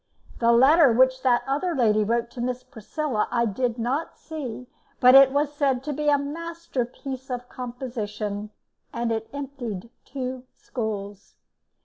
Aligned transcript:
The 0.39 0.51
letter 0.51 0.91
which 0.91 1.21
that 1.21 1.43
other 1.45 1.75
lady 1.75 2.03
wrote 2.03 2.31
to 2.31 2.41
Miss 2.41 2.63
Priscilla 2.63 3.27
I 3.29 3.45
did 3.45 3.77
not 3.77 4.17
see, 4.17 4.65
but 4.99 5.13
it 5.13 5.31
was 5.31 5.53
said 5.53 5.83
to 5.83 5.93
be 5.93 6.09
a 6.09 6.17
masterpiece 6.17 7.29
of 7.29 7.47
composition, 7.49 8.49
and 8.91 9.11
it 9.11 9.29
emptied 9.31 9.91
two 10.03 10.45
schools. 10.55 11.35